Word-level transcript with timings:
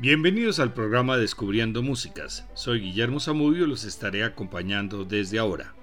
Bienvenidos 0.00 0.60
al 0.60 0.74
programa 0.74 1.16
Descubriendo 1.16 1.82
Músicas. 1.82 2.46
Soy 2.54 2.78
Guillermo 2.78 3.18
Zamudio 3.18 3.64
y 3.64 3.66
los 3.68 3.82
estaré 3.82 4.22
acompañando 4.22 5.04
desde 5.04 5.40
ahora. 5.40 5.74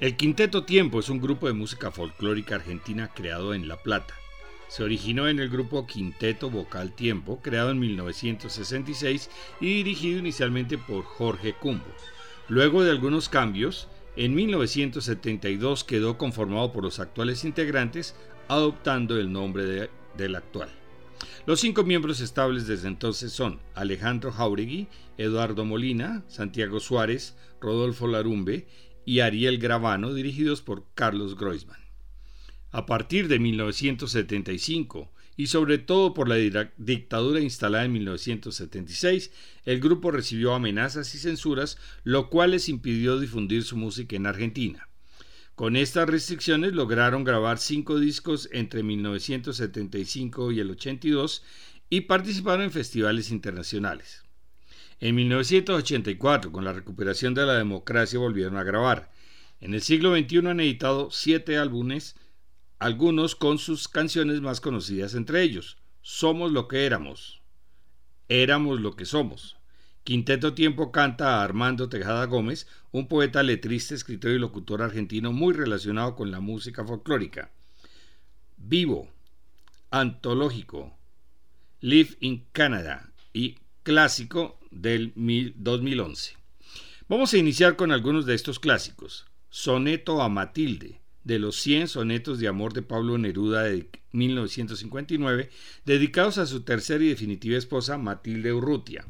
El 0.00 0.16
Quinteto 0.16 0.64
Tiempo 0.64 0.98
es 0.98 1.08
un 1.08 1.20
grupo 1.20 1.46
de 1.46 1.52
música 1.52 1.92
folclórica 1.92 2.56
argentina 2.56 3.12
creado 3.14 3.54
en 3.54 3.68
La 3.68 3.76
Plata. 3.76 4.14
Se 4.66 4.82
originó 4.82 5.28
en 5.28 5.38
el 5.38 5.48
grupo 5.48 5.86
Quinteto 5.86 6.50
Vocal 6.50 6.92
Tiempo, 6.92 7.38
creado 7.40 7.70
en 7.70 7.78
1966 7.78 9.30
y 9.60 9.66
dirigido 9.66 10.18
inicialmente 10.18 10.76
por 10.76 11.04
Jorge 11.04 11.52
Cumbo. 11.52 11.86
Luego 12.48 12.82
de 12.82 12.90
algunos 12.90 13.28
cambios, 13.28 13.86
en 14.16 14.34
1972 14.34 15.84
quedó 15.84 16.18
conformado 16.18 16.72
por 16.72 16.82
los 16.82 16.98
actuales 16.98 17.44
integrantes, 17.44 18.16
adoptando 18.48 19.16
el 19.20 19.30
nombre 19.30 19.88
del 20.16 20.34
actual. 20.34 20.83
Los 21.46 21.60
cinco 21.60 21.84
miembros 21.84 22.20
estables 22.20 22.66
desde 22.66 22.88
entonces 22.88 23.32
son 23.32 23.60
Alejandro 23.74 24.32
Jauregui, 24.32 24.88
Eduardo 25.18 25.64
Molina, 25.64 26.24
Santiago 26.28 26.80
Suárez, 26.80 27.36
Rodolfo 27.60 28.06
Larumbe 28.06 28.66
y 29.04 29.20
Ariel 29.20 29.58
Gravano, 29.58 30.14
dirigidos 30.14 30.62
por 30.62 30.86
Carlos 30.94 31.36
Groisman. 31.36 31.80
A 32.70 32.86
partir 32.86 33.28
de 33.28 33.38
1975 33.38 35.12
y 35.36 35.48
sobre 35.48 35.78
todo 35.78 36.14
por 36.14 36.28
la 36.28 36.36
dictadura 36.76 37.40
instalada 37.40 37.84
en 37.84 37.92
1976, 37.92 39.32
el 39.64 39.80
grupo 39.80 40.10
recibió 40.10 40.54
amenazas 40.54 41.14
y 41.14 41.18
censuras, 41.18 41.78
lo 42.04 42.30
cual 42.30 42.52
les 42.52 42.68
impidió 42.68 43.18
difundir 43.18 43.64
su 43.64 43.76
música 43.76 44.16
en 44.16 44.26
Argentina. 44.26 44.88
Con 45.54 45.76
estas 45.76 46.08
restricciones 46.08 46.72
lograron 46.72 47.22
grabar 47.22 47.58
cinco 47.58 48.00
discos 48.00 48.48
entre 48.50 48.82
1975 48.82 50.50
y 50.50 50.58
el 50.58 50.72
82 50.72 51.44
y 51.88 52.02
participaron 52.02 52.64
en 52.64 52.72
festivales 52.72 53.30
internacionales. 53.30 54.24
En 54.98 55.14
1984, 55.14 56.50
con 56.50 56.64
la 56.64 56.72
recuperación 56.72 57.34
de 57.34 57.46
la 57.46 57.54
democracia, 57.54 58.18
volvieron 58.18 58.56
a 58.56 58.64
grabar. 58.64 59.12
En 59.60 59.74
el 59.74 59.82
siglo 59.82 60.16
XXI 60.16 60.38
han 60.38 60.58
editado 60.58 61.10
siete 61.12 61.56
álbumes, 61.56 62.16
algunos 62.80 63.36
con 63.36 63.58
sus 63.58 63.86
canciones 63.86 64.40
más 64.40 64.60
conocidas 64.60 65.14
entre 65.14 65.42
ellos. 65.42 65.78
Somos 66.02 66.50
lo 66.50 66.66
que 66.66 66.84
éramos. 66.84 67.42
Éramos 68.28 68.80
lo 68.80 68.96
que 68.96 69.04
somos. 69.04 69.56
Quinteto 70.04 70.52
Tiempo 70.52 70.92
canta 70.92 71.38
a 71.38 71.44
Armando 71.44 71.88
Tejada 71.88 72.26
Gómez, 72.26 72.66
un 72.92 73.08
poeta 73.08 73.42
letrista, 73.42 73.94
escritor 73.94 74.32
y 74.32 74.38
locutor 74.38 74.82
argentino 74.82 75.32
muy 75.32 75.54
relacionado 75.54 76.14
con 76.14 76.30
la 76.30 76.40
música 76.40 76.84
folclórica. 76.84 77.50
Vivo, 78.58 79.08
antológico, 79.90 80.94
Live 81.80 82.18
in 82.20 82.44
Canada 82.52 83.14
y 83.32 83.56
clásico 83.82 84.58
del 84.70 85.14
2011. 85.56 86.36
Vamos 87.08 87.32
a 87.32 87.38
iniciar 87.38 87.76
con 87.76 87.90
algunos 87.90 88.26
de 88.26 88.34
estos 88.34 88.60
clásicos. 88.60 89.24
Soneto 89.48 90.20
a 90.20 90.28
Matilde, 90.28 91.00
de 91.22 91.38
los 91.38 91.56
100 91.56 91.88
sonetos 91.88 92.38
de 92.38 92.48
amor 92.48 92.74
de 92.74 92.82
Pablo 92.82 93.16
Neruda 93.16 93.62
de 93.62 93.88
1959, 94.12 95.48
dedicados 95.86 96.36
a 96.36 96.44
su 96.44 96.60
tercera 96.60 97.02
y 97.02 97.08
definitiva 97.08 97.56
esposa 97.56 97.96
Matilde 97.96 98.52
Urrutia. 98.52 99.06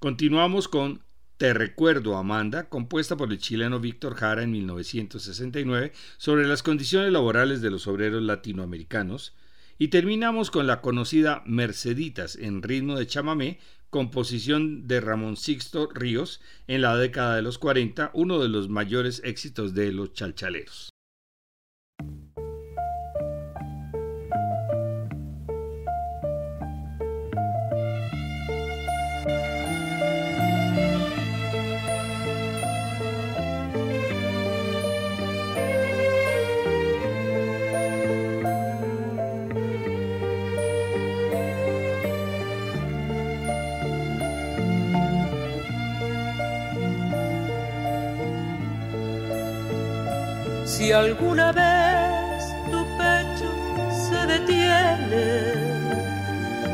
Continuamos 0.00 0.68
con 0.68 1.02
Te 1.38 1.52
recuerdo, 1.52 2.16
Amanda, 2.16 2.68
compuesta 2.68 3.16
por 3.16 3.32
el 3.32 3.38
chileno 3.38 3.80
Víctor 3.80 4.14
Jara 4.14 4.44
en 4.44 4.52
1969 4.52 5.92
sobre 6.18 6.46
las 6.46 6.62
condiciones 6.62 7.10
laborales 7.10 7.62
de 7.62 7.70
los 7.72 7.88
obreros 7.88 8.22
latinoamericanos. 8.22 9.34
Y 9.76 9.88
terminamos 9.88 10.52
con 10.52 10.68
la 10.68 10.82
conocida 10.82 11.42
Merceditas 11.46 12.36
en 12.36 12.62
ritmo 12.62 12.96
de 12.96 13.08
chamamé, 13.08 13.58
composición 13.90 14.86
de 14.86 15.00
Ramón 15.00 15.36
Sixto 15.36 15.88
Ríos 15.92 16.40
en 16.68 16.82
la 16.82 16.96
década 16.96 17.34
de 17.34 17.42
los 17.42 17.58
40, 17.58 18.12
uno 18.14 18.38
de 18.38 18.48
los 18.48 18.68
mayores 18.68 19.20
éxitos 19.24 19.74
de 19.74 19.90
los 19.90 20.12
chalchaleros. 20.12 20.90
Si 50.78 50.92
alguna 50.92 51.50
vez 51.50 52.54
tu 52.70 52.86
pecho 52.96 53.50
se 53.90 54.26
detiene, 54.28 55.26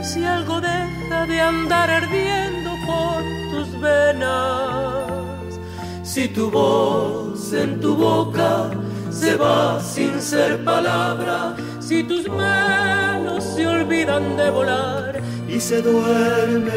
si 0.02 0.26
algo 0.26 0.60
deja 0.60 1.24
de 1.26 1.40
andar 1.40 1.88
ardiendo 1.88 2.72
por 2.86 3.22
tus 3.50 3.80
venas, 3.80 5.58
si 6.02 6.28
tu 6.28 6.50
voz 6.50 7.50
en 7.54 7.80
tu 7.80 7.96
boca 7.96 8.68
se 9.08 9.36
va 9.36 9.80
sin 9.80 10.20
ser 10.20 10.62
palabra, 10.62 11.56
si 11.80 12.04
tus 12.04 12.28
manos 12.28 13.42
se 13.42 13.66
olvidan 13.66 14.36
de 14.36 14.50
volar 14.50 15.22
y 15.48 15.58
se 15.58 15.80
duerme, 15.80 16.72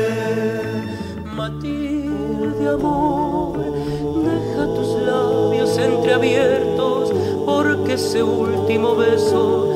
Matilde 1.36 2.70
amor, 2.70 3.60
deja 4.24 4.66
tus 4.78 5.02
labios 5.02 5.78
entreabiertos 5.78 6.67
porque 7.88 7.94
ese 7.94 8.22
último 8.22 8.98
beso 8.98 9.70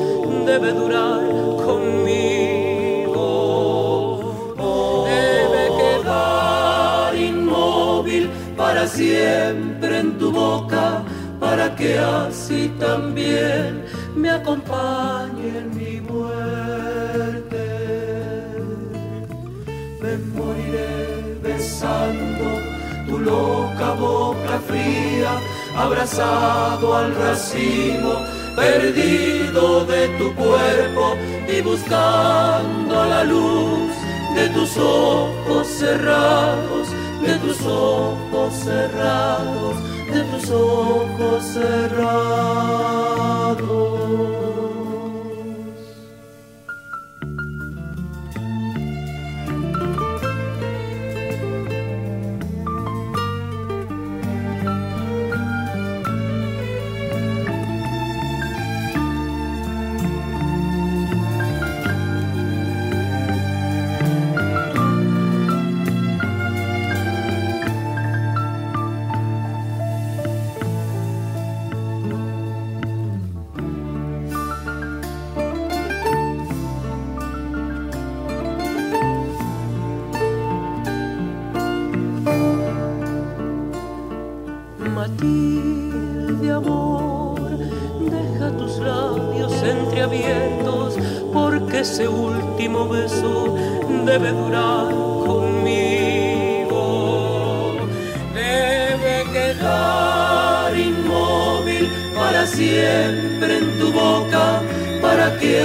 debe 0.44 0.72
durar 0.72 1.22
conmigo. 1.64 3.16
Debe 5.06 5.70
quedar 5.80 7.16
inmóvil 7.16 8.28
para 8.54 8.86
siempre 8.86 10.00
en 10.00 10.18
tu 10.18 10.30
boca, 10.30 11.02
para 11.40 11.74
que 11.74 11.98
así 11.98 12.70
también 12.78 13.82
me 14.14 14.28
acompañe 14.28 15.01
abrazado 25.76 26.96
al 26.96 27.14
racimo, 27.14 28.24
perdido 28.56 29.84
de 29.84 30.08
tu 30.18 30.34
cuerpo 30.34 31.16
y 31.48 31.60
buscando 31.62 33.04
la 33.04 33.24
luz 33.24 33.92
de 34.34 34.48
tus 34.50 34.76
ojos 34.76 35.66
cerrados, 35.66 36.88
de 37.22 37.34
tus 37.36 37.60
ojos 37.62 38.54
cerrados, 38.54 39.76
de 40.12 40.22
tus 40.24 40.50
ojos 40.50 41.44
cerrados. 41.52 42.32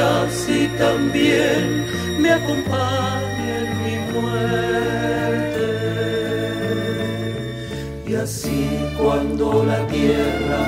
quieras 0.07 0.47
y 0.49 0.67
también 0.77 1.85
me 2.19 2.31
acompañe 2.31 3.59
en 3.59 3.69
mi 3.83 3.97
muerte. 4.13 5.65
Y 8.07 8.15
así 8.15 8.67
cuando 8.97 9.63
la 9.65 9.85
tierra 9.87 10.59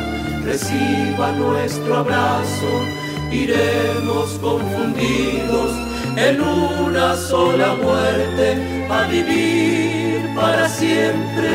reciba 0.43 1.31
nuestro 1.33 1.97
abrazo, 1.97 2.85
iremos 3.31 4.29
confundidos 4.41 5.71
en 6.17 6.41
una 6.41 7.15
sola 7.15 7.75
muerte 7.75 8.57
a 8.89 9.07
vivir 9.07 10.35
para 10.35 10.67
siempre 10.67 11.49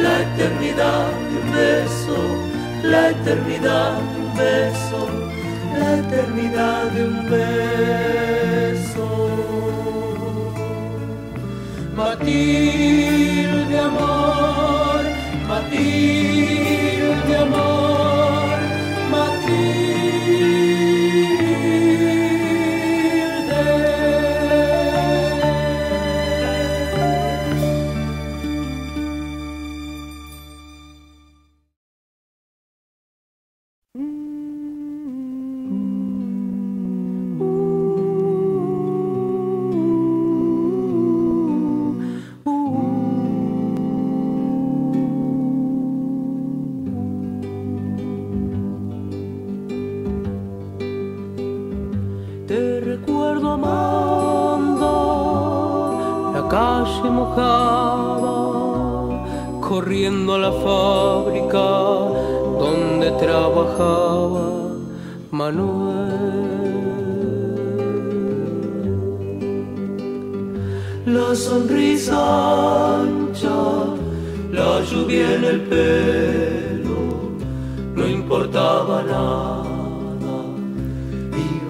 la 0.00 0.22
eternidad 0.22 1.08
de 1.28 1.36
un 1.42 1.52
beso, 1.52 2.16
la 2.82 3.10
eternidad 3.10 3.98
de 3.98 4.20
un 4.20 4.36
beso 4.36 5.19
la 5.80 5.90
eternidad 6.02 6.84
de 6.94 7.00
un 7.10 7.16
beso. 7.34 9.06
Matilde 11.96 13.76
amor, 13.88 15.02
Matilde 15.48 16.69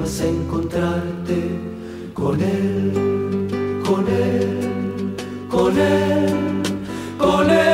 ibas 0.01 0.21
a 0.21 0.27
encontrarte 0.27 1.51
con 2.15 2.41
él, 2.41 3.83
con 3.85 4.07
él, 4.09 5.15
con 5.49 5.79
él, 5.79 6.45
con 7.25 7.51
él. 7.51 7.71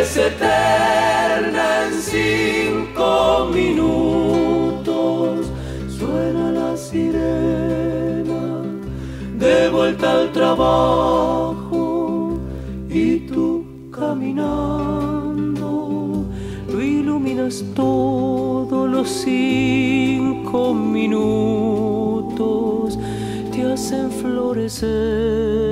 es 0.00 0.16
eterna 0.16 1.86
en 1.86 1.92
cinco 2.00 3.48
minutos. 3.52 5.46
Suena 5.98 6.50
la 6.52 6.76
sirena 6.76 8.62
de 9.38 9.68
vuelta 9.68 10.12
al 10.12 10.32
trabajo 10.32 11.39
todos 17.74 18.88
los 18.88 19.08
cinco 19.08 20.74
minutos, 20.74 22.18
te 23.52 23.72
hacen 23.72 24.10
florecer. 24.10 25.70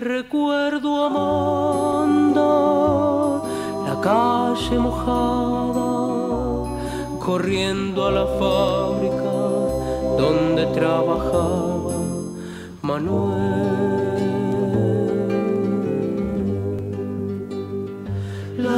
recuerdo 0.00 1.04
amando 1.04 2.42
la 3.86 4.00
calle 4.00 4.78
mojada, 4.78 5.88
corriendo 7.18 8.06
a 8.06 8.10
la 8.10 8.26
fábrica 8.38 9.32
donde 10.18 10.66
trabajaba 10.74 11.94
Manuel. 12.82 13.89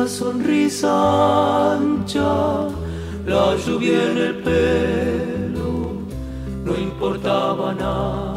Sonrisa 0.07 1.75
ancha, 1.75 2.69
la 3.27 3.57
lluvia 3.57 4.11
en 4.11 4.19
el 4.19 4.35
pelo, 4.43 5.93
no 6.65 6.73
importaba 6.77 7.75
nada. 7.75 8.33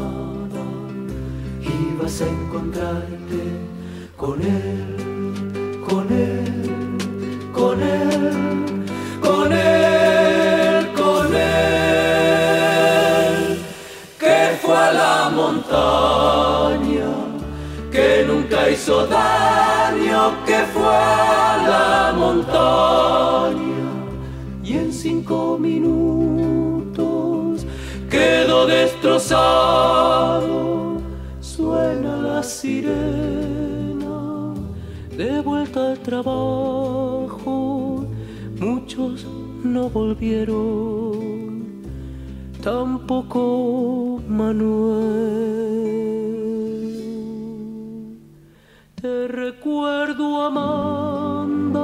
Vas 2.05 2.21
a 2.21 2.27
encontrarte 2.27 3.41
con 4.15 4.39
él, 4.41 5.81
con 5.87 6.11
él, 6.11 7.51
con 7.51 7.81
él, 7.81 8.85
con 9.21 9.51
él, 9.51 10.91
con 10.93 11.35
él, 11.35 12.45
que 14.19 14.57
fue 14.61 14.77
a 14.77 14.91
la 14.93 15.29
montaña, 15.33 17.09
que 17.91 18.25
nunca 18.27 18.69
hizo 18.69 19.07
daño, 19.07 19.74
que 20.45 20.57
fue 20.73 20.83
la 20.83 22.13
montaña 22.17 23.89
y 24.63 24.73
en 24.73 24.93
cinco 24.93 25.57
minutos 25.59 27.65
quedó 28.09 28.65
destrozado 28.65 29.41
suena 31.39 32.17
la 32.17 32.43
sirena 32.43 33.75
de 35.15 35.39
vuelta 35.41 35.91
al 35.91 35.99
trabajo. 35.99 38.05
Muchos 38.59 39.25
no 39.63 39.89
volvieron, 39.89 41.81
tampoco 42.61 44.21
Manuel. 44.27 45.74
Recuerdo 49.65 50.43
Amanda, 50.43 51.79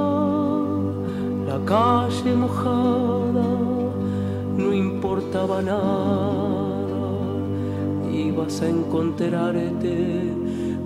la 1.48 1.58
calle 1.64 2.32
mojada, 2.36 3.42
no 4.56 4.72
importaba 4.72 5.60
nada 5.62 6.62
vas 8.36 8.62
a 8.62 8.68
encontrarte 8.68 10.32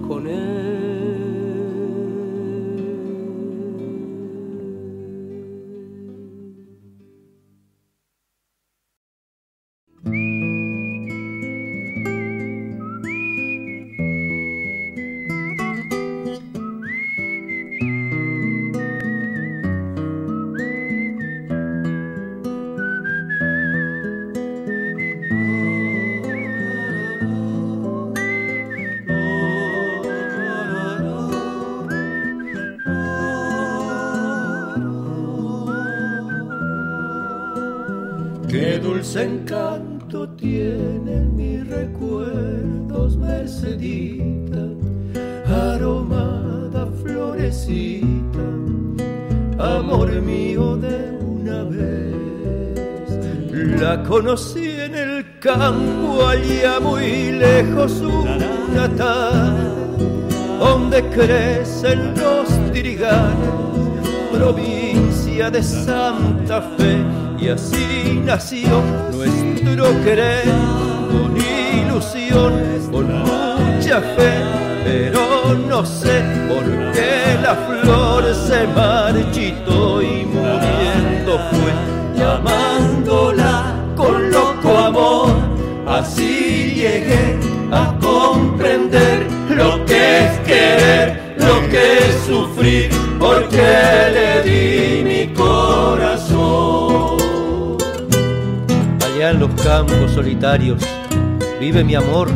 con 0.08 0.26
él. 0.26 0.55
Conocí 54.16 54.70
en 54.70 54.94
el 54.94 55.38
campo, 55.40 56.26
allá 56.26 56.80
muy 56.80 57.32
lejos, 57.32 58.00
una 58.00 58.88
tarde, 58.96 59.68
donde 60.58 61.02
crecen 61.11 62.14
los 62.16 62.49
tiriganes 62.73 63.50
provincia 64.32 65.50
de 65.50 65.62
Santa 65.62 66.62
Fe 66.78 66.96
y 67.38 67.49
así 67.50 68.23
nació 68.25 68.80
nuestro 69.12 69.85
querer 70.02 70.49
con 71.12 71.37
ilusión, 71.37 72.52
con 72.90 73.06
mucha 73.18 74.00
fe, 74.00 74.32
pero 74.82 75.54
no 75.68 75.85
sé 75.85 76.23
por 76.49 76.64
qué 76.94 77.38
la 77.42 77.54
flor 77.54 78.35
se 78.35 78.66
marchitó 78.68 80.00
y 80.00 80.25
muriendo 80.25 81.38
fue, 81.50 82.18
llamándola 82.18 83.55
así 86.06 86.72
llegué 86.75 87.36
a 87.72 87.98
comprender 88.00 89.26
lo 89.50 89.84
que 89.84 90.25
es 90.25 90.38
querer, 90.40 91.34
lo 91.38 91.68
que 91.68 91.98
es 91.98 92.14
sufrir, 92.26 92.90
porque 93.18 93.66
le 94.16 94.42
di 94.48 95.04
mi 95.04 95.34
corazón. 95.34 97.16
Allá 99.04 99.30
en 99.30 99.40
los 99.40 99.50
campos 99.62 100.12
solitarios 100.12 100.82
vive 101.58 101.82
mi 101.82 101.96
amor, 101.96 102.28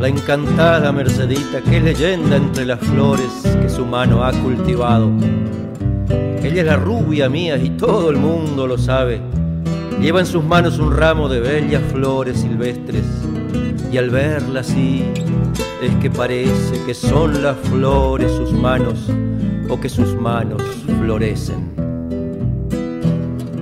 la 0.00 0.08
encantada 0.08 0.90
Mercedita, 0.90 1.60
que 1.62 1.76
es 1.76 1.82
leyenda 1.84 2.36
entre 2.36 2.64
las 2.66 2.80
flores 2.80 3.30
que 3.62 3.68
su 3.68 3.86
mano 3.86 4.24
ha 4.24 4.32
cultivado. 4.32 5.10
Ella 6.42 6.60
es 6.60 6.66
la 6.66 6.76
rubia 6.76 7.28
mía 7.28 7.56
y 7.56 7.70
todo 7.70 8.10
el 8.10 8.16
mundo 8.16 8.66
lo 8.66 8.78
sabe. 8.78 9.20
Lleva 10.00 10.20
en 10.20 10.26
sus 10.26 10.44
manos 10.44 10.78
un 10.78 10.96
ramo 10.96 11.28
de 11.28 11.40
bellas 11.40 11.82
flores 11.90 12.40
silvestres 12.40 13.04
y 13.90 13.98
al 13.98 14.10
verla 14.10 14.60
así 14.60 15.04
es 15.82 15.94
que 15.96 16.10
parece 16.10 16.82
que 16.84 16.94
son 16.94 17.42
las 17.42 17.56
flores 17.56 18.30
sus 18.32 18.52
manos 18.52 19.08
o 19.68 19.80
que 19.80 19.88
sus 19.88 20.14
manos 20.14 20.62
florecen. 21.00 21.74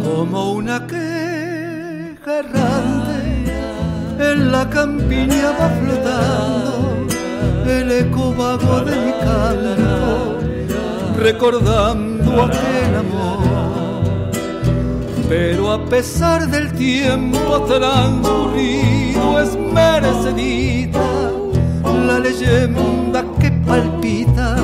Como 0.02 0.52
una 0.52 0.86
queja 0.86 2.38
errante 2.40 3.14
en 4.18 4.52
la 4.52 4.68
campiña 4.68 5.52
va 5.58 5.68
flotando 5.70 7.14
el 7.66 7.90
eco 7.90 8.34
vago 8.34 8.80
de 8.80 8.96
mi 8.96 9.12
canto, 9.12 10.38
recordando 11.18 12.42
aquel 12.42 12.94
amor. 12.96 13.53
Pero 15.28 15.72
a 15.72 15.84
pesar 15.86 16.48
del 16.48 16.72
tiempo 16.72 17.60
transcurrido 17.62 19.40
es 19.40 19.56
merecedita 19.56 21.32
la 22.06 22.18
leyenda 22.18 23.24
que 23.40 23.50
palpita 23.66 24.56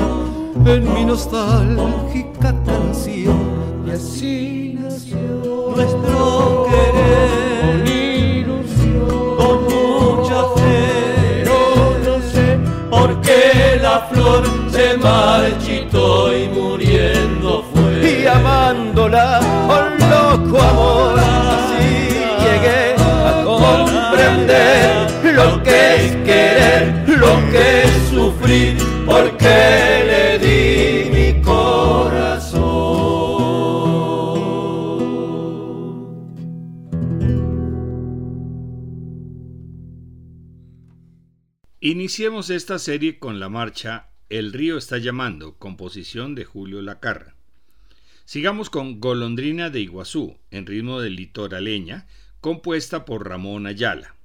en 0.65 0.93
mi 0.93 1.05
nostálgica 1.05 2.53
canción. 2.65 3.81
Y 3.87 3.91
así 3.91 4.77
nació 4.79 5.73
nuestro 5.75 6.67
querer. 6.69 7.31
Con 7.61 7.87
ilusión, 7.87 9.37
con 9.37 9.63
mucha 9.63 10.43
fe. 10.55 11.43
No, 11.45 11.59
no 12.05 12.21
sé 12.31 12.59
por 12.89 13.21
qué 13.21 13.79
la 13.81 14.01
flor 14.11 14.43
se 14.71 14.97
marchitó 14.97 16.37
y 16.37 16.47
muriendo 16.49 16.90
loco 20.41 20.61
amor, 20.61 21.19
así 21.19 22.09
llegué 22.43 22.95
a 22.97 23.43
comprender 23.45 25.33
lo 25.33 25.63
que 25.63 25.95
es 25.95 26.15
querer, 26.17 27.03
lo 27.07 27.51
que 27.51 27.83
es 27.83 28.09
sufrir, 28.09 28.77
porque 29.05 29.57
le 30.07 30.39
di 30.39 31.09
mi 31.09 31.41
corazón. 31.41 32.61
Iniciemos 41.79 42.49
esta 42.49 42.77
serie 42.77 43.17
con 43.17 43.39
la 43.39 43.49
marcha 43.49 44.11
El 44.29 44.53
río 44.53 44.77
está 44.77 44.97
llamando, 44.97 45.57
composición 45.57 46.35
de 46.35 46.45
Julio 46.45 46.81
Lacarra. 46.81 47.40
Sigamos 48.31 48.69
con 48.69 49.01
Golondrina 49.01 49.69
de 49.69 49.81
Iguazú, 49.81 50.37
en 50.51 50.65
ritmo 50.65 51.01
de 51.01 51.09
litoraleña, 51.09 52.07
compuesta 52.39 53.03
por 53.03 53.27
Ramón 53.27 53.67
Ayala. 53.67 54.15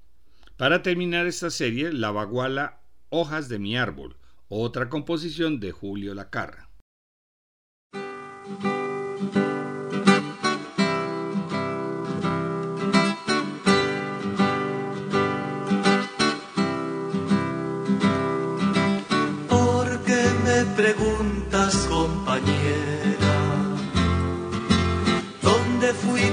Para 0.57 0.81
terminar 0.81 1.27
esta 1.27 1.51
serie, 1.51 1.93
La 1.93 2.13
Baguala 2.13 2.83
Hojas 3.09 3.49
de 3.49 3.59
mi 3.59 3.77
Árbol, 3.77 4.17
otra 4.47 4.89
composición 4.89 5.59
de 5.59 5.73
Julio 5.73 6.15
Lacarra. 6.15 6.69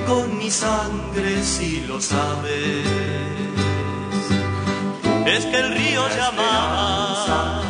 Con 0.06 0.38
mi 0.38 0.50
sangre 0.50 1.44
si 1.44 1.82
lo 1.88 2.00
sabes? 2.00 2.88
Es 5.26 5.46
que 5.46 5.58
el 5.60 5.74
río 5.74 6.08
llamaba, 6.10 7.62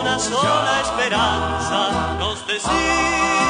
una 0.00 0.18
sola 0.18 0.80
esperanza 0.82 2.16
nos 2.18 2.46
decía 2.46 3.41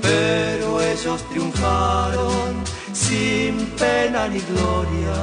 pero 0.01 0.81
ellos 0.81 1.19
triunfaron 1.29 2.63
sin 2.93 3.53
pena 3.77 4.27
ni 4.27 4.39
gloria. 4.39 5.15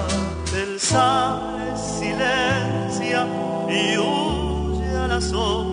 El 0.63 0.81
sable 0.81 1.77
silencia 1.77 3.27
y 3.69 3.97
huye 3.99 4.91
a 4.97 5.07
la 5.09 5.21
sombra 5.21 5.68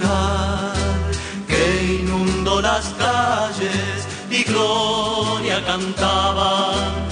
que 0.00 1.98
inundó 2.00 2.62
las 2.62 2.94
calles 2.98 4.08
y 4.30 4.42
gloria 4.44 5.62
cantaba 5.66 7.11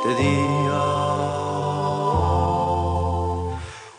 este 0.00 0.14
día. 0.22 0.82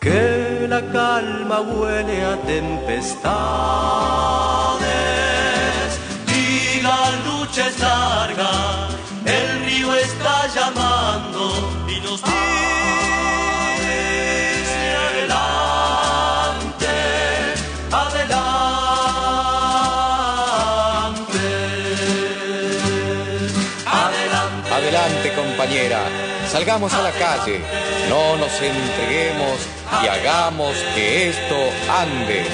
Que 0.00 0.66
la 0.68 0.80
calma 0.92 1.60
huele 1.60 2.24
a 2.24 2.36
tempestades 2.42 3.20
y 6.26 6.80
la 6.82 7.10
lucha 7.26 7.68
es 7.68 7.78
larga. 7.78 8.50
Salgamos 26.50 26.92
a 26.92 27.02
la 27.02 27.12
calle, 27.12 27.60
no 28.08 28.36
nos 28.36 28.52
entreguemos 28.60 29.60
y 30.02 30.08
hagamos 30.08 30.74
que 30.94 31.28
esto 31.28 31.56
ande. 31.88 32.46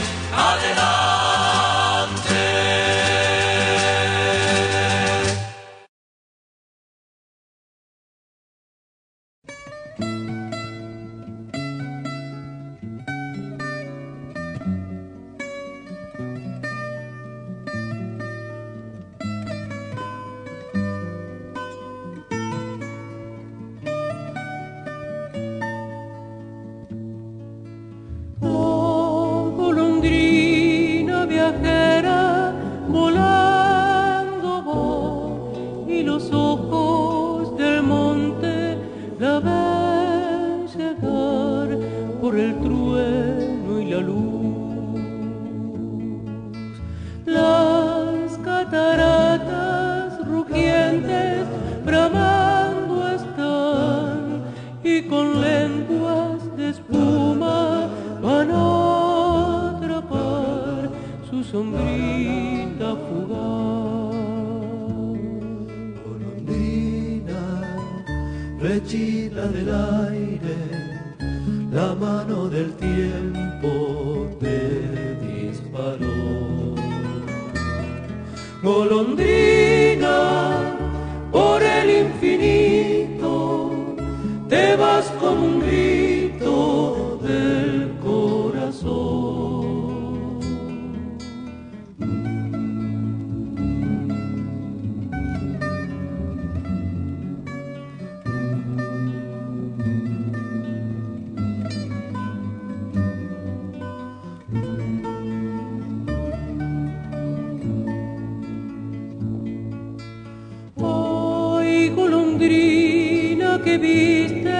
viste 113.81 114.51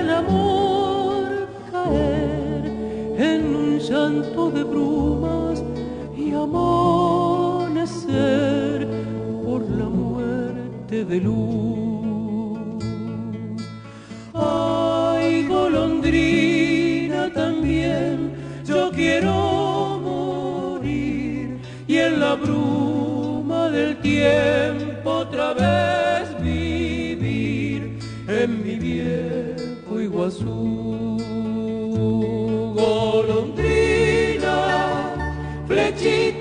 el 0.00 0.10
amor 0.10 1.48
caer 1.70 2.64
en 3.16 3.54
un 3.54 3.78
llanto 3.78 4.50
de 4.50 4.64
brumas 4.64 5.62
y 6.16 6.32
amanecer 6.32 7.18
por 9.44 9.62
la 9.70 9.88
muerte 9.88 11.04
de 11.04 11.20
luz. 11.20 11.77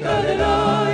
cerca 0.07 0.21
de 0.23 0.35
la 0.37 0.86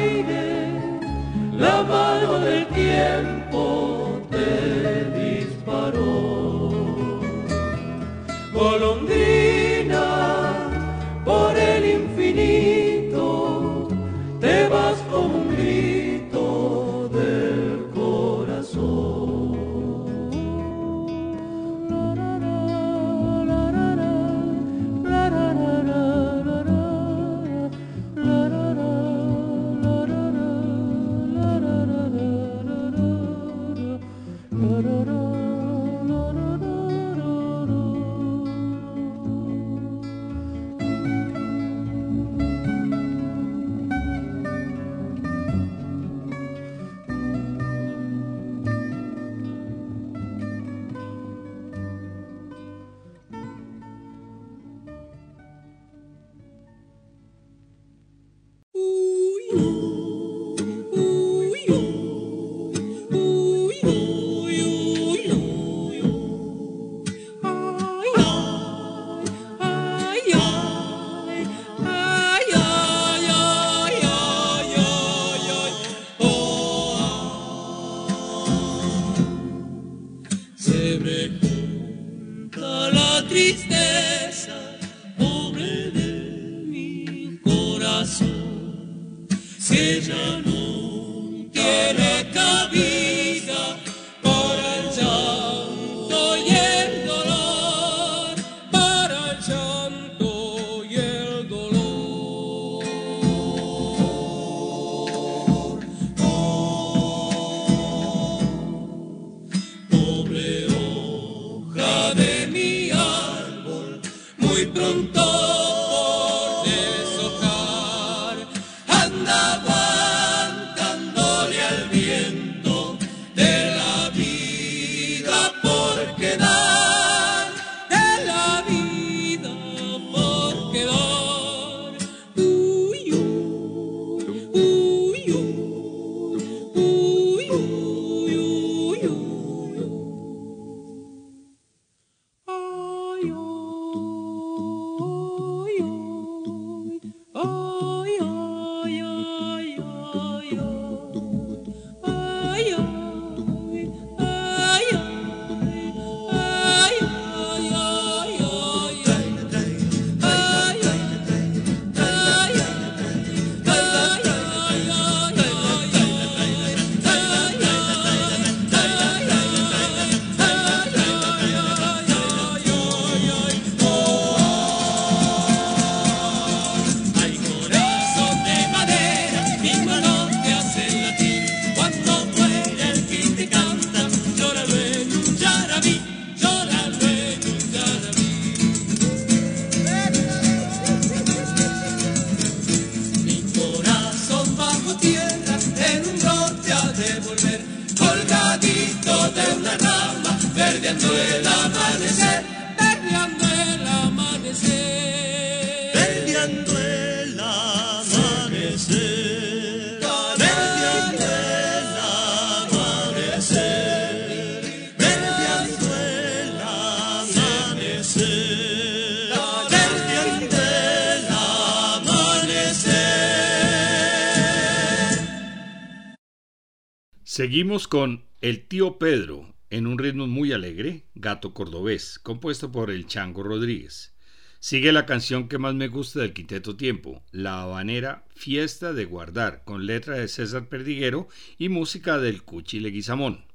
Seguimos 227.53 227.87
con 227.87 228.23
El 228.41 228.65
tío 228.65 228.97
Pedro 228.97 229.53
en 229.69 229.85
un 229.85 229.99
ritmo 229.99 230.25
muy 230.25 230.51
alegre, 230.53 231.05
Gato 231.13 231.53
Cordobés, 231.53 232.17
compuesto 232.17 232.71
por 232.71 232.89
el 232.89 233.05
Chango 233.05 233.43
Rodríguez. 233.43 234.15
Sigue 234.59 234.91
la 234.91 235.05
canción 235.05 235.47
que 235.47 235.59
más 235.59 235.75
me 235.75 235.87
gusta 235.87 236.21
del 236.21 236.33
Quinteto 236.33 236.75
Tiempo, 236.75 237.23
La 237.31 237.61
Habanera 237.61 238.25
Fiesta 238.33 238.91
de 238.91 239.05
Guardar, 239.05 239.61
con 239.65 239.85
letra 239.85 240.17
de 240.17 240.29
César 240.29 240.67
Perdiguero 240.67 241.27
y 241.59 241.69
música 241.69 242.17
del 242.17 242.41
Cuchi 242.41 242.79
Leguizamón. 242.79 243.45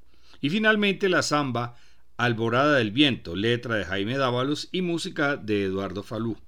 Y 0.40 0.50
finalmente 0.50 1.08
la 1.08 1.22
samba 1.22 1.74
Alborada 2.16 2.76
del 2.76 2.92
Viento, 2.92 3.34
letra 3.34 3.74
de 3.74 3.84
Jaime 3.84 4.16
Dávalos 4.16 4.68
y 4.70 4.82
música 4.82 5.36
de 5.36 5.64
Eduardo 5.64 6.04
Falú. 6.04 6.38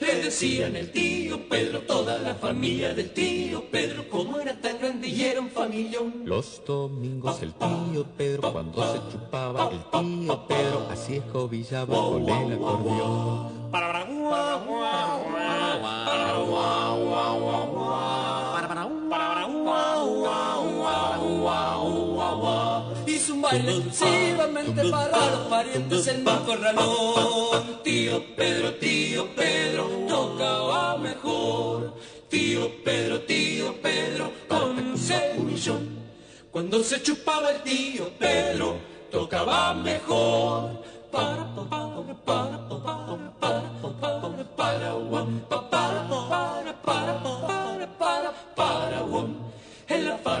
Le 0.00 0.22
decían 0.22 0.76
el 0.76 0.90
tío 0.92 1.48
Pedro, 1.48 1.82
toda 1.82 2.18
la 2.18 2.34
familia 2.34 2.94
del 2.94 3.10
tío 3.12 3.64
Pedro, 3.70 4.08
como 4.08 4.40
era 4.40 4.60
tan 4.60 4.78
grande 4.78 5.08
y 5.08 5.22
era 5.24 5.40
un 5.40 5.50
familión. 5.50 6.22
Los 6.24 6.62
domingos 6.66 7.42
el 7.42 7.52
tío 7.54 8.04
Pedro, 8.16 8.52
cuando 8.52 8.82
se 8.92 8.98
chupaba, 9.12 9.70
el 9.70 9.84
tío 10.00 10.46
Pedro 10.46 10.88
así 10.90 11.16
escobillaba 11.16 11.94
con 11.94 12.28
el 12.28 12.52
acordeón. 12.52 13.70
Baile 23.48 23.76
exclusivamente 23.76 24.90
para 24.90 25.30
los 25.30 25.46
parientes 25.48 26.06
en 26.08 26.24
mi 26.24 26.36
corralón. 26.46 27.80
Tío 27.82 28.22
Pedro, 28.36 28.74
tío 28.74 29.34
Pedro, 29.34 29.88
tocaba 30.08 30.98
mejor. 30.98 31.94
Tío 32.28 32.70
Pedro, 32.84 33.20
tío 33.22 33.74
Pedro, 33.80 34.32
con 34.48 34.78
un 34.78 34.98
semillón. 34.98 35.98
Cuando 36.50 36.82
se 36.82 37.02
chupaba 37.02 37.50
el 37.50 37.62
tío 37.62 38.10
Pedro, 38.18 38.76
tocaba 39.10 39.74
mejor. 39.74 40.82
Para, 41.10 41.54
para, 41.54 41.68
para, 42.24 42.68
para, 42.68 43.18
para, 43.40 43.72
para, 44.00 44.56
para, 44.56 44.56
para, 44.56 44.98
En 45.18 45.44
la 45.50 45.67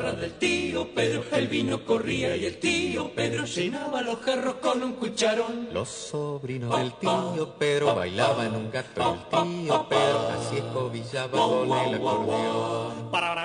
farra 0.08 0.20
del 0.20 0.32
tío 0.34 0.88
Pedro 0.94 1.24
el 1.32 1.48
vino 1.48 1.84
corría 1.84 2.36
y 2.36 2.46
el 2.46 2.58
tío 2.58 3.12
Pedro 3.14 3.44
llenaba 3.44 4.02
los 4.02 4.18
jarros 4.20 4.54
con 4.54 4.82
un 4.82 4.92
cucharón. 4.94 5.68
Los 5.72 5.88
sobrinos 5.88 6.76
del 6.78 6.92
tío 6.94 7.54
Pedro 7.58 7.94
bailaban 7.94 8.54
un 8.54 8.70
gato 8.70 9.18
el 9.32 9.44
tío 9.44 9.88
Pedro 9.88 10.28
así 10.28 10.56
escobillaba 10.58 11.38
con 11.38 11.72
el 11.72 11.94
acordeón. 11.94 13.10
Para, 13.10 13.38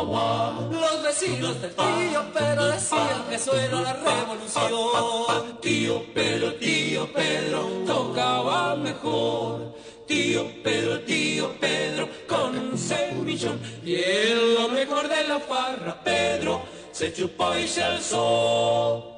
Los 0.00 1.02
vecinos 1.02 1.60
del 1.60 1.74
tío 1.74 2.32
Pedro 2.32 2.66
decían 2.66 3.24
que 3.28 3.34
eso 3.34 3.52
era 3.58 3.80
la 3.80 3.92
revolución. 3.94 5.58
Tío 5.60 6.04
Pedro, 6.14 6.54
tío 6.54 7.12
Pedro, 7.12 7.68
tocaba 7.84 8.76
mejor. 8.76 9.74
Tío 10.06 10.62
Pedro, 10.62 11.00
tío 11.00 11.50
Pedro, 11.58 12.08
con 12.28 12.56
un 12.56 12.78
semillón. 12.78 13.60
Y 13.84 13.96
él, 13.96 14.54
lo 14.54 14.68
mejor 14.68 15.08
de 15.08 15.26
la 15.26 15.40
farra, 15.40 16.00
Pedro, 16.04 16.62
se 16.92 17.12
chupó 17.12 17.56
y 17.56 17.66
se 17.66 17.82
alzó. 17.82 19.17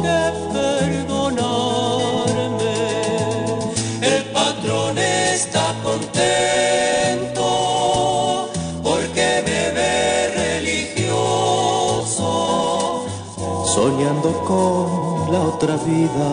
Soñando 14.21 14.43
con 14.45 15.33
la 15.33 15.41
otra 15.41 15.75
vida. 15.77 16.29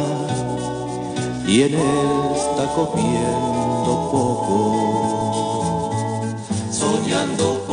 Y 1.46 1.62
en 1.62 1.74
esta 1.74 2.66
comiendo 2.74 4.10
poco 4.12 4.98
Pedro 7.38 7.67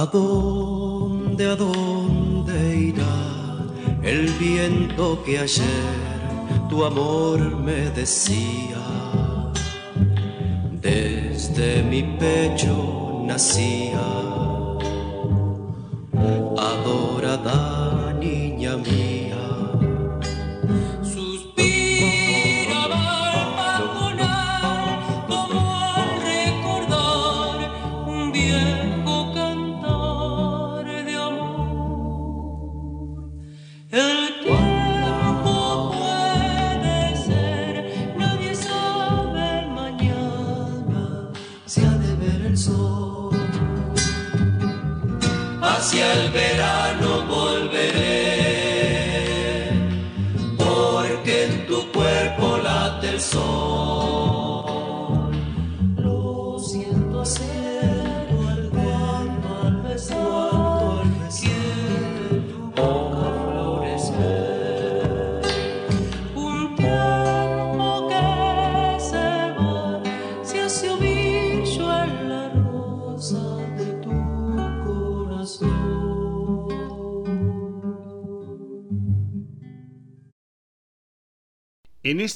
¿A 0.00 0.06
dónde, 0.06 1.44
a 1.44 1.56
dónde 1.56 2.74
irá 2.88 3.18
el 4.02 4.28
viento 4.40 5.22
que 5.22 5.38
ayer 5.38 6.68
tu 6.70 6.86
amor 6.86 7.38
me 7.58 7.90
decía? 7.90 8.82
Desde 10.80 11.82
mi 11.82 12.02
pecho 12.18 13.20
nacía, 13.26 14.00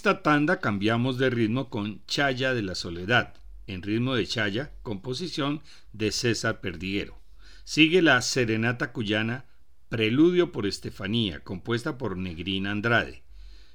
esta 0.05 0.23
tanda 0.23 0.61
cambiamos 0.61 1.17
de 1.17 1.31
ritmo 1.31 1.71
con 1.71 2.05
Chaya 2.05 2.53
de 2.53 2.61
la 2.61 2.75
Soledad, 2.75 3.37
en 3.67 3.81
ritmo 3.81 4.15
de 4.15 4.27
Chaya, 4.27 4.75
composición 4.83 5.63
de 5.95 6.13
César 6.13 6.61
Perdiguero. 6.61 7.23
Sigue 7.65 8.03
la 8.03 8.21
Serenata 8.21 8.93
Cuyana, 8.93 9.47
Preludio 9.89 10.53
por 10.53 10.67
Estefanía, 10.67 11.41
compuesta 11.41 11.97
por 11.97 12.19
Negrina 12.19 12.71
Andrade. 12.71 13.23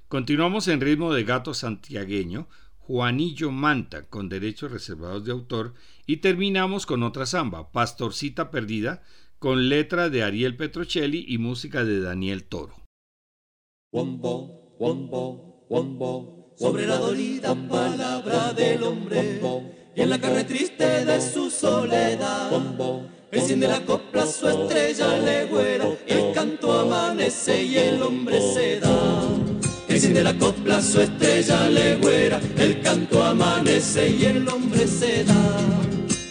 Continuamos 0.07 0.67
en 0.67 0.81
ritmo 0.81 1.15
de 1.15 1.23
Gato 1.23 1.55
Santiagueño, 1.55 2.47
Juanillo 2.77 3.49
Manta, 3.49 4.05
con 4.07 4.29
derechos 4.29 4.71
reservados 4.71 5.25
de 5.25 5.31
autor, 5.31 5.73
y 6.05 6.17
terminamos 6.17 6.85
con 6.85 7.01
otra 7.01 7.25
samba, 7.25 7.71
Pastorcita 7.71 8.51
Perdida, 8.51 9.01
con 9.39 9.67
letra 9.67 10.11
de 10.11 10.21
Ariel 10.21 10.55
Petrocelli 10.55 11.25
y 11.27 11.39
música 11.39 11.83
de 11.83 12.01
Daniel 12.01 12.43
Toro. 12.43 12.75
Wombo, 13.91 14.75
wombo, 14.77 15.48
sobre 15.69 16.87
la 16.87 16.97
dolida 16.97 17.53
palabra 17.53 18.53
del 18.53 18.81
hombre 18.81 19.39
y 19.95 20.01
en 20.01 20.09
la 20.09 20.19
carne 20.19 20.43
triste 20.43 21.05
de 21.05 21.21
su 21.21 21.51
soledad. 21.51 22.49
Enciende 23.31 23.67
la 23.67 23.85
copla 23.85 24.25
su 24.25 24.47
estrella 24.49 25.19
legüera, 25.19 25.85
el 26.07 26.33
canto 26.33 26.73
amanece 26.73 27.63
y 27.65 27.77
el 27.77 28.01
hombre 28.01 28.41
se 28.41 28.79
da. 28.79 29.21
Enciende 29.87 30.23
la 30.23 30.35
copla 30.39 30.81
su 30.81 31.01
estrella 31.01 31.69
legüera, 31.69 32.39
el 32.57 32.81
canto 32.81 33.23
amanece 33.23 34.09
y 34.09 34.25
el 34.25 34.49
hombre 34.49 34.87
se 34.87 35.23
da. 35.23 35.59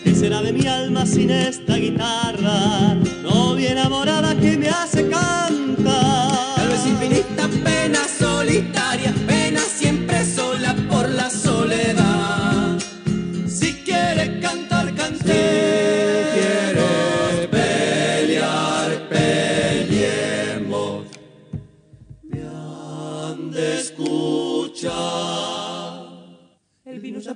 ¿Qué 0.03 0.15
será 0.17 0.43
de 0.43 0.53
mi 0.53 0.67
alma 0.67 1.07
sin 1.07 1.31
esta 1.31 1.77
guitarra? 1.77 2.95
Novia 3.23 3.71
enamorada 3.71 4.35
que 4.35 4.57
me 4.57 4.69
hace 4.69 5.09
cantar. 5.09 6.48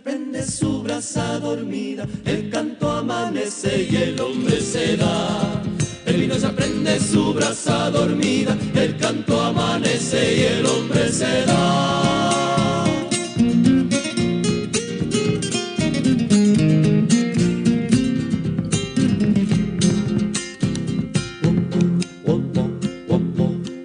Prende 0.03 0.45
su 0.45 0.83
brasa 0.83 1.39
dormida, 1.39 2.07
el 2.25 2.51
canto 2.51 2.91
amanece 2.91 3.89
y 3.91 3.97
el 3.97 4.21
hombre 4.21 4.61
se 4.61 4.97
da. 4.97 5.63
El 6.05 6.21
vino 6.21 6.37
ya 6.37 6.51
prende 6.51 6.99
su 6.99 7.33
brasa 7.33 7.91
dormida, 7.91 8.57
el 8.75 8.97
canto 8.97 9.41
amanece 9.41 10.37
y 10.37 10.43
el 10.43 10.67
hombre 10.67 11.09
se 11.09 11.45
da. 11.47 12.85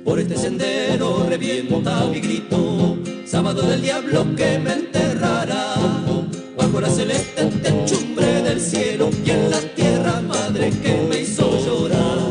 Por 0.04 0.20
este 0.20 0.38
sendero 0.38 1.28
revienta 1.30 2.06
mi 2.08 2.20
grito, 2.20 2.98
sábado 3.26 3.62
del 3.62 3.82
diablo 3.82 4.26
que 4.36 4.58
me. 4.58 4.87
Bajo 6.78 6.90
la 6.90 6.96
celeste 6.96 7.46
techumbre 7.64 8.44
del 8.44 8.62
cielo 8.62 9.10
y 9.26 9.32
en 9.32 9.50
la 9.50 9.60
tierra 9.62 10.22
madre 10.22 10.70
que 10.70 11.02
me 11.10 11.22
hizo 11.22 11.58
llorar. 11.66 12.30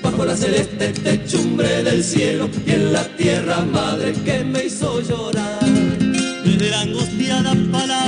Bajo 0.00 0.24
la 0.24 0.36
celeste 0.36 0.92
techumbre 0.92 1.82
del 1.82 2.04
cielo 2.04 2.48
y 2.64 2.70
en 2.70 2.92
la 2.92 3.02
tierra 3.16 3.62
madre 3.62 4.12
que 4.24 4.44
me 4.44 4.66
hizo 4.66 5.00
llorar. 5.00 5.64
Desde 6.44 6.70
la 6.70 6.82
angustiada 6.82 7.56
palabra 7.72 8.01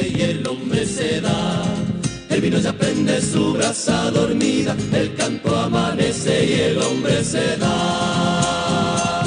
y 0.00 0.22
el 0.22 0.46
hombre 0.46 0.86
se 0.86 1.20
da. 1.20 1.64
El 2.30 2.40
vino 2.40 2.58
ya 2.58 2.72
prende 2.72 3.20
su 3.20 3.52
brasa 3.52 4.10
dormida, 4.10 4.74
el 4.92 5.14
canto 5.14 5.54
amanece 5.54 6.46
y 6.46 6.52
el 6.60 6.78
hombre 6.78 7.22
se 7.22 7.56
da. 7.58 9.22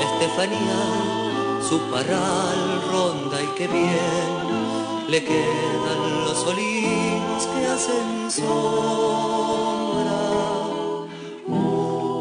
Estefanía, 0.00 0.80
su 1.68 1.78
parral 1.90 2.71
qué 3.56 3.66
bien 3.66 5.08
le 5.08 5.24
quedan 5.24 6.24
los 6.24 6.44
olivos 6.46 7.46
que 7.52 7.66
hacen 7.66 8.30
sombra. 8.30 10.22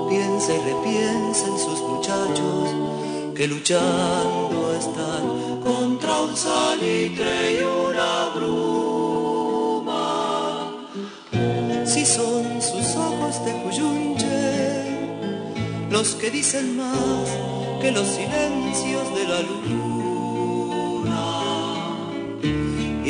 Piensa 0.09 0.53
y 0.53 0.59
repiensa 0.59 1.47
en 1.47 1.59
sus 1.59 1.79
muchachos 1.81 2.75
que 3.35 3.47
luchando 3.47 4.73
están 4.77 5.61
contra 5.63 6.21
un 6.21 6.35
salitre 6.35 7.53
y 7.53 7.63
una 7.63 8.29
bruma. 8.35 10.07
Si 11.85 12.05
son 12.05 12.61
sus 12.61 12.95
ojos 12.95 13.45
de 13.45 13.53
cuyunche 13.63 14.21
los 15.89 16.15
que 16.15 16.31
dicen 16.31 16.77
más 16.77 17.27
que 17.81 17.91
los 17.91 18.07
silencios 18.07 19.13
de 19.15 19.27
la 19.27 19.41
luna. 19.41 19.90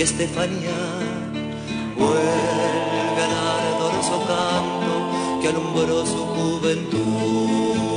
Estefanía 0.02 0.72
vuelve 1.96 3.24
al 3.24 3.34
ardoroso 3.60 4.26
canto 4.26 5.40
que 5.40 5.48
alumbró 5.50 6.04
su 6.08 6.26
juventud. 6.26 7.91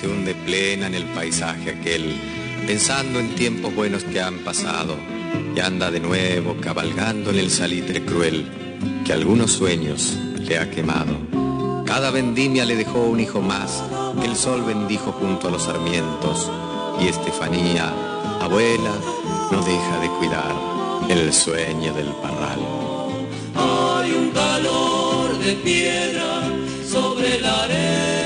Se 0.00 0.08
hunde 0.08 0.34
plena 0.34 0.86
en 0.86 0.94
el 0.94 1.04
paisaje 1.04 1.70
aquel, 1.70 2.14
pensando 2.66 3.20
en 3.20 3.34
tiempos 3.34 3.74
buenos 3.74 4.04
que 4.04 4.20
han 4.20 4.38
pasado, 4.38 4.96
y 5.54 5.60
anda 5.60 5.90
de 5.90 6.00
nuevo 6.00 6.56
cabalgando 6.58 7.30
en 7.30 7.38
el 7.38 7.50
salitre 7.50 8.02
cruel 8.02 8.46
que 9.04 9.12
algunos 9.12 9.52
sueños 9.52 10.16
le 10.38 10.58
ha 10.58 10.70
quemado. 10.70 11.18
Cada 11.84 12.10
vendimia 12.10 12.64
le 12.64 12.76
dejó 12.76 13.00
un 13.02 13.20
hijo 13.20 13.42
más, 13.42 13.82
que 14.18 14.26
el 14.26 14.36
sol 14.36 14.62
bendijo 14.62 15.12
junto 15.12 15.48
a 15.48 15.50
los 15.50 15.64
sarmientos, 15.64 16.50
y 17.02 17.08
Estefanía, 17.08 17.92
abuela, 18.40 18.94
no 19.50 19.62
deja 19.62 20.00
de 20.00 20.08
cuidar 20.18 20.54
el 21.10 21.30
sueño 21.32 21.92
del 21.92 22.08
parral. 22.22 22.60
Hay 23.54 24.12
un 24.12 24.30
calor 24.30 25.38
de 25.38 25.52
piedra 25.56 26.42
sobre 26.88 27.38
la 27.40 27.64
arena. 27.64 28.19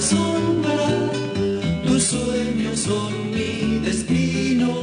Sombra, 0.00 1.10
tus 1.84 2.02
sueños 2.04 2.80
son 2.80 3.30
mi 3.32 3.80
destino. 3.80 4.80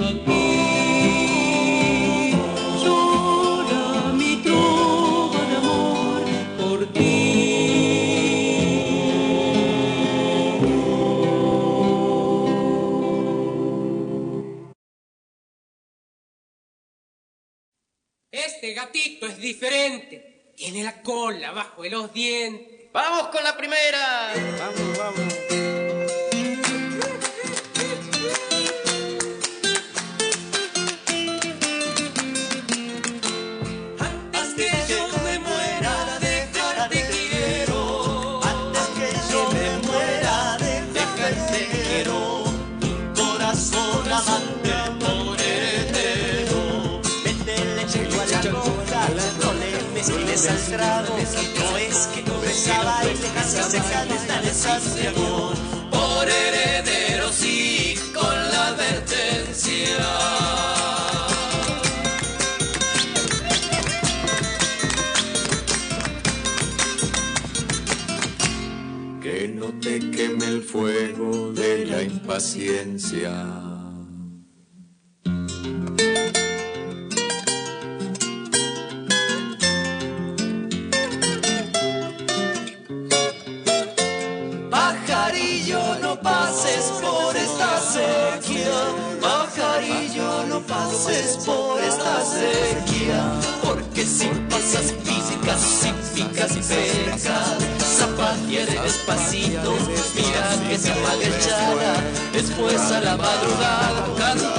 Aquí 0.00 0.44
llora 2.82 4.12
mi 4.12 4.36
trova 4.42 5.44
de 5.46 5.56
amor 5.56 6.22
por 6.58 6.92
ti. 6.92 7.00
Este 18.30 18.74
gatito 18.74 19.26
es 19.26 19.38
diferente. 19.38 20.52
Tiene 20.56 20.84
la 20.84 21.02
cola 21.02 21.50
bajo 21.50 21.82
de 21.82 21.90
los 21.90 22.12
dientes. 22.14 22.73
Vamos 22.94 23.26
con 23.26 23.42
la 23.42 23.56
primera. 23.56 24.32
Vamos, 24.56 24.96
vamos. 24.96 25.34
Antes 33.98 34.54
que 34.54 34.70
yo 34.88 35.08
me 35.24 35.40
muera, 35.40 36.18
dejarte 36.20 37.04
quiero. 37.10 38.40
Antes 38.44 38.86
que 38.96 39.32
yo 39.32 39.50
me 39.50 39.88
muera, 39.88 40.56
dejarte 40.60 41.68
quiero. 41.72 42.44
Tu 42.80 43.20
corazón 43.20 44.12
amante 44.12 44.72
por 45.00 45.40
heredero. 45.40 47.00
Vete 47.24 47.56
leche 47.74 48.06
a 48.06 48.42
la 48.44 48.52
boca, 48.52 49.08
no 49.42 49.52
le 49.54 49.82
mezcles 49.94 50.48
al 50.48 50.62
trago. 50.66 51.16
No 51.58 51.76
es 51.76 52.06
que 52.14 52.33
no 52.54 52.60
besa 52.60 52.82
baile, 52.84 53.28
casi 53.34 53.62
se 53.70 53.78
canta 53.78 54.40
el 54.40 54.50
saciado. 54.50 55.52
Por 55.90 56.28
heredero, 56.28 57.32
sí, 57.32 57.94
con 58.14 58.34
la 58.34 58.68
advertencia. 58.68 59.84
que 69.22 69.48
no 69.48 69.66
te 69.80 69.98
queme 70.10 70.46
el 70.46 70.62
fuego 70.62 71.50
de 71.52 71.86
la 71.86 72.02
impaciencia. 72.02 73.73
Pases 91.04 91.36
por 91.44 91.80
esta 91.80 92.24
sequía. 92.24 93.22
Porque 93.62 94.04
si 94.06 94.26
pasas 94.50 94.92
picas 94.92 95.84
y 95.84 96.14
picas 96.14 96.52
pecas, 96.52 97.56
zapatearé 97.80 98.80
despacito. 98.82 99.76
Mira 100.14 100.68
que 100.68 100.78
se 100.78 100.90
apaga 100.92 101.24
el. 101.24 102.32
Después 102.32 102.80
a 102.90 103.00
la 103.00 103.16
madrugada 103.16 104.06
cantamos 104.18 104.53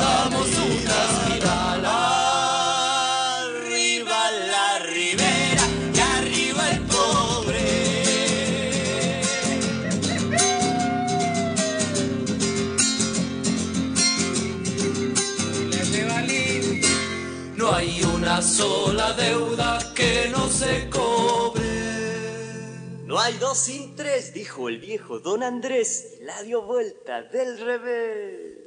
hay 23.25 23.37
dos 23.39 23.57
sin 23.57 23.95
tres, 23.95 24.35
dijo 24.35 24.69
el 24.69 24.77
viejo 24.77 25.19
don 25.19 25.41
Andrés, 25.41 26.17
y 26.21 26.25
la 26.25 26.43
dio 26.43 26.61
vuelta 26.61 27.23
del 27.23 27.59
revés. 27.59 28.59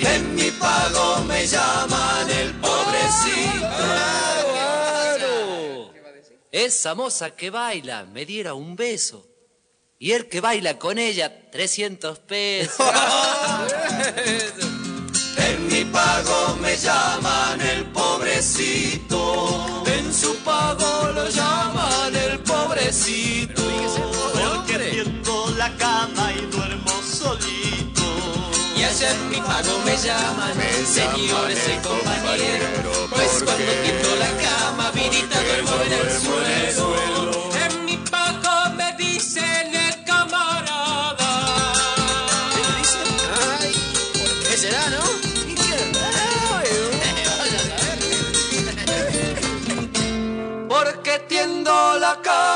En 0.00 0.34
mi 0.34 0.50
pago 0.50 1.24
me 1.24 1.46
llaman 1.46 2.30
el 2.30 2.52
pobrecito. 2.60 3.94
Esa 6.52 6.94
moza 6.94 7.34
que 7.34 7.48
baila 7.48 8.04
me 8.04 8.26
diera 8.26 8.52
un 8.52 8.76
beso. 8.76 9.26
Y 9.98 10.12
el 10.12 10.28
que 10.28 10.42
baila 10.42 10.78
con 10.78 10.98
ella, 10.98 11.50
300 11.50 12.18
pesos. 12.18 12.86
En 15.36 15.66
mi 15.68 15.84
pago 15.84 16.56
me 16.60 16.76
llaman 16.76 17.60
el 17.60 17.84
pobrecito. 17.86 19.84
En 19.86 20.12
su 20.12 20.36
pago 20.38 21.10
lo 21.14 21.28
llaman 21.28 22.14
el 22.14 22.38
pobrecito. 22.40 23.62
Porque 24.32 24.78
tiendo 24.78 25.50
la 25.56 25.70
cama 25.76 26.32
y 26.32 26.46
duermo 26.50 26.92
solito. 27.02 28.02
Y 28.76 28.82
allá 28.84 29.10
en 29.10 29.30
mi 29.30 29.40
pago 29.40 29.78
me 29.84 29.96
llaman 29.96 30.54
señores 30.86 31.58
y 31.68 31.86
compañeros. 31.86 33.08
Pues 33.10 33.42
cuando 33.44 33.72
tiendo 33.82 34.16
la 34.16 34.30
cama, 34.42 34.90
vinita 34.92 35.40
duermo 35.42 35.82
en 35.86 35.92
el 35.92 36.10
suelo. 36.20 37.33
la 52.04 52.14
cara. 52.20 52.53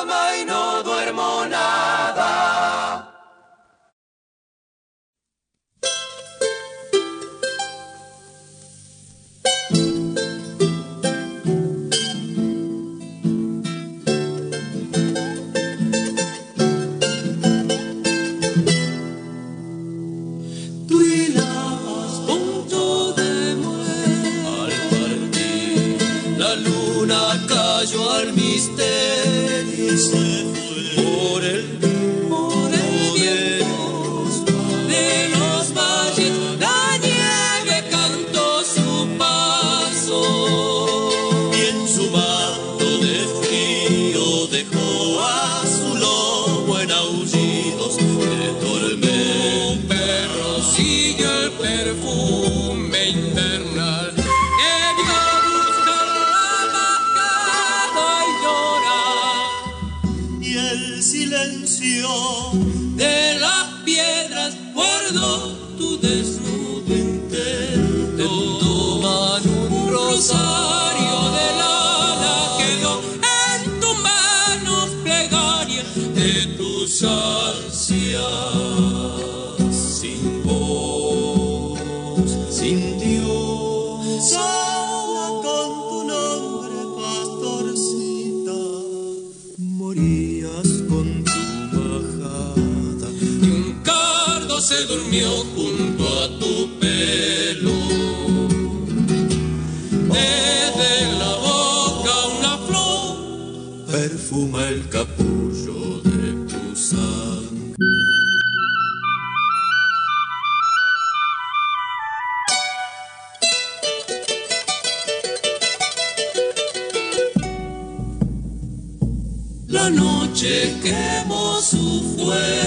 Busquemos 120.89 121.65
su 121.67 122.03
fuego. 122.17 122.58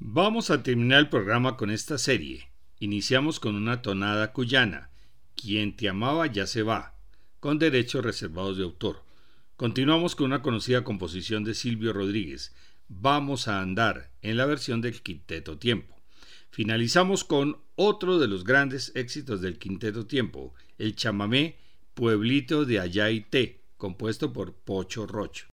Vamos 0.00 0.50
a 0.50 0.62
terminar 0.62 1.00
el 1.00 1.08
programa 1.08 1.56
con 1.56 1.70
esta 1.70 1.98
serie. 1.98 2.52
Iniciamos 2.78 3.40
con 3.40 3.56
una 3.56 3.82
tonada 3.82 4.32
cuyana, 4.32 4.90
Quien 5.34 5.74
te 5.76 5.88
amaba 5.88 6.26
ya 6.28 6.46
se 6.46 6.62
va, 6.62 6.94
con 7.40 7.58
derechos 7.58 8.04
reservados 8.04 8.56
de 8.56 8.62
autor. 8.62 9.02
Continuamos 9.56 10.14
con 10.14 10.26
una 10.26 10.40
conocida 10.40 10.84
composición 10.84 11.42
de 11.42 11.54
Silvio 11.54 11.92
Rodríguez, 11.92 12.54
Vamos 12.86 13.48
a 13.48 13.60
andar, 13.60 14.12
en 14.22 14.36
la 14.36 14.46
versión 14.46 14.80
del 14.80 15.02
Quinteto 15.02 15.58
Tiempo. 15.58 15.96
Finalizamos 16.50 17.24
con 17.24 17.58
otro 17.74 18.20
de 18.20 18.28
los 18.28 18.44
grandes 18.44 18.92
éxitos 18.94 19.40
del 19.40 19.58
Quinteto 19.58 20.06
Tiempo, 20.06 20.54
el 20.78 20.94
chamamé 20.94 21.58
Pueblito 21.94 22.64
de 22.64 22.78
Ayaité, 22.78 23.64
compuesto 23.76 24.32
por 24.32 24.54
Pocho 24.54 25.08
Rocho. 25.08 25.48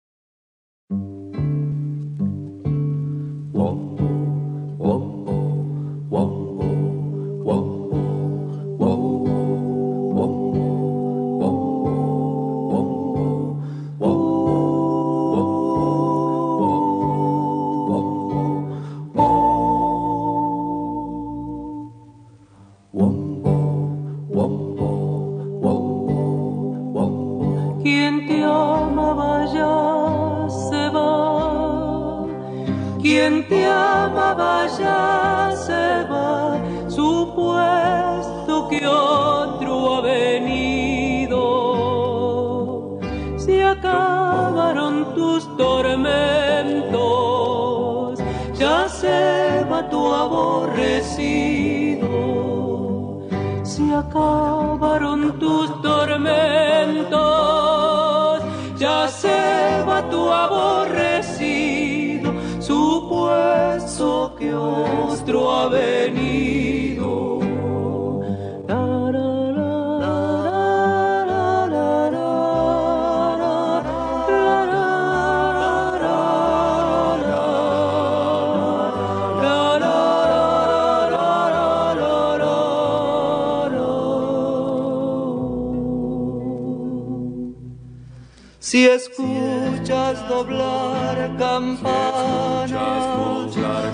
Si 88.71 88.87
escuchas 88.87 90.29
doblar 90.29 91.37
campanas, 91.37 92.71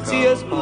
si 0.04 0.26
escuchas 0.26 0.55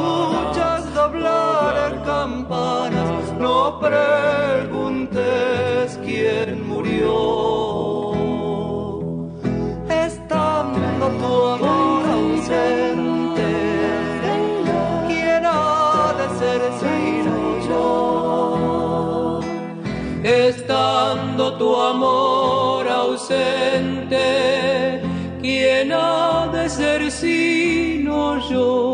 ¿quién 25.85 25.93
ha 25.93 26.49
de 26.53 26.69
ser 26.69 27.11
sino 27.11 28.39
yo? 28.49 28.94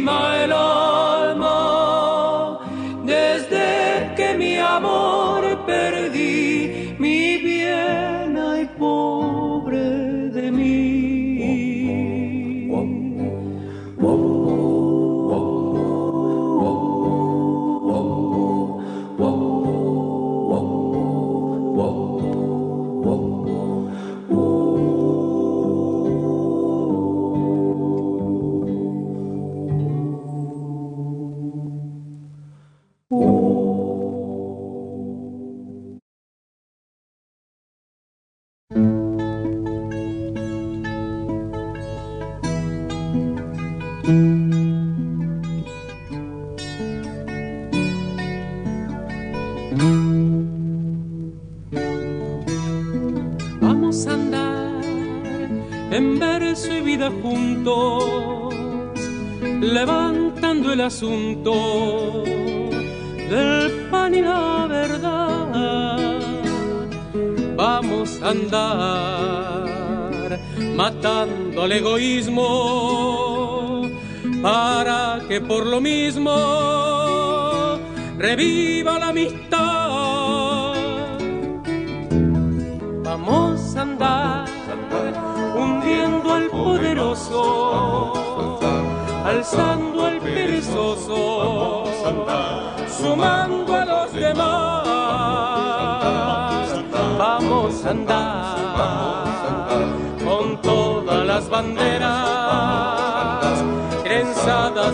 my 0.00 0.46
love. 0.46 0.95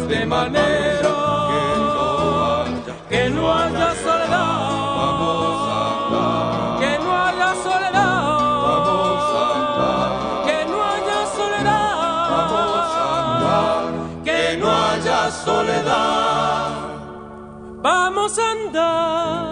de 0.01 0.25
manera 0.25 1.11
que 3.09 3.29
no 3.29 3.53
haya 3.53 3.95
soledad. 3.95 4.59
Vamos 4.97 5.69
a 5.69 6.79
Que 6.81 6.99
no 6.99 7.13
haya 7.25 7.55
soledad. 7.63 8.23
Vamos 8.67 9.25
a 9.37 10.47
Que 10.47 10.65
no 10.65 10.83
haya 10.83 11.27
soledad. 11.37 12.31
Vamos 12.31 12.89
a 12.97 14.25
Que 14.25 14.57
no 14.57 14.71
haya 14.71 15.31
soledad. 15.31 16.71
Vamos 17.83 18.39
a 18.39 18.51
andar. 18.51 19.52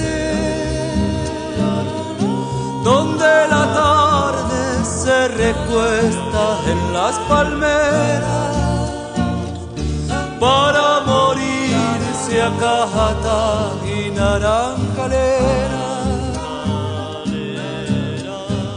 donde 2.91 3.33
la 3.55 3.65
tarde 3.81 4.63
se 4.83 5.17
recuesta 5.45 6.43
en 6.71 6.79
las 6.93 7.15
palmeras 7.31 8.55
para 10.45 10.85
morirse 11.11 12.33
a 12.47 12.49
Cajata 12.63 13.43
y 13.95 13.97
Naranjalera. 14.17 15.87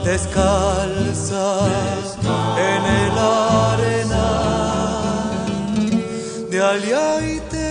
Descalzas 0.05 2.07
en 2.71 2.83
el 3.03 3.15
arena 3.73 4.29
de 6.51 6.59
Ayaite 6.73 7.71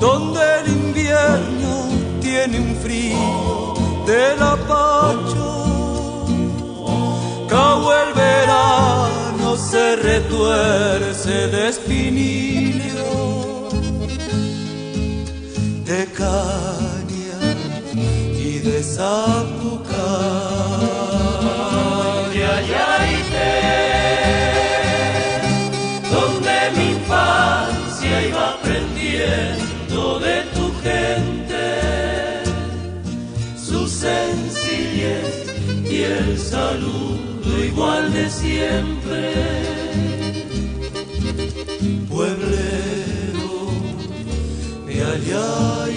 donde 0.00 0.42
el 0.58 0.66
invierno 0.68 1.72
tiene 2.20 2.58
un 2.58 2.74
frío 2.82 3.59
del 4.10 4.42
apacho, 4.42 5.46
cabo 7.48 7.86
el 8.04 8.12
verano 8.12 9.56
se 9.56 9.96
retuerce 9.96 11.34
de 11.54 11.68
espinillo, 11.68 13.10
de 15.90 16.00
caña 16.22 17.38
y 18.46 18.58
de 18.66 18.82
zapuca. 18.82 20.10
De 22.34 22.44
allá 22.58 22.90
donde 26.14 26.56
mi 26.76 26.86
infancia 26.98 28.14
iba 28.28 28.44
aprendiendo 28.54 30.18
de 30.26 30.36
tu 30.54 30.64
gente, 30.82 31.29
y 35.90 36.02
el 36.02 36.38
saludo 36.38 37.64
igual 37.64 38.12
de 38.12 38.28
siempre. 38.30 39.34
Pueblero 42.08 43.70
de 44.86 45.02
allá 45.02 45.88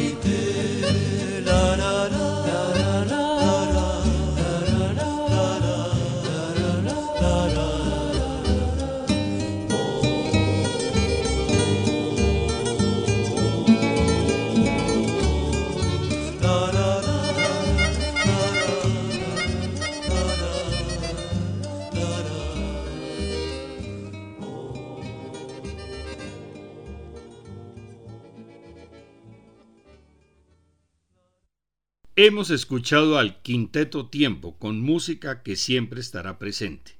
Hemos 32.15 32.51
escuchado 32.51 33.17
al 33.17 33.41
Quinteto 33.41 34.05
Tiempo 34.05 34.59
con 34.59 34.79
música 34.81 35.41
que 35.41 35.55
siempre 35.55 35.99
estará 35.99 36.37
presente. 36.37 36.99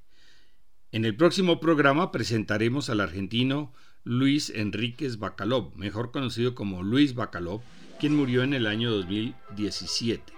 En 0.91 1.05
el 1.05 1.15
próximo 1.15 1.59
programa 1.59 2.11
presentaremos 2.11 2.89
al 2.89 2.99
argentino 2.99 3.71
Luis 4.03 4.49
Enríquez 4.49 5.19
Bacalov, 5.19 5.75
mejor 5.75 6.09
conocido 6.09 6.55
como 6.55 6.81
Luis 6.81 7.13
Bacalov, 7.13 7.61
quien 7.99 8.15
murió 8.15 8.41
en 8.41 8.55
el 8.55 8.65
año 8.65 8.89
2017. 8.89 10.33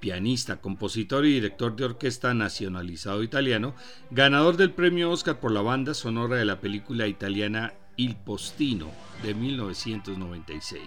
Pianista, 0.00 0.60
compositor 0.60 1.24
y 1.24 1.34
director 1.34 1.76
de 1.76 1.84
orquesta 1.84 2.34
nacionalizado 2.34 3.22
italiano, 3.22 3.76
ganador 4.10 4.56
del 4.56 4.72
premio 4.72 5.08
Oscar 5.08 5.38
por 5.38 5.52
la 5.52 5.62
banda 5.62 5.94
sonora 5.94 6.34
de 6.34 6.46
la 6.46 6.60
película 6.60 7.06
italiana 7.06 7.74
Il 7.96 8.16
Postino 8.16 8.90
de 9.22 9.34
1996. 9.34 10.82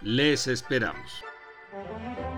Les 0.00 0.46
esperamos. 0.46 1.29
감사합니다. 1.70 2.30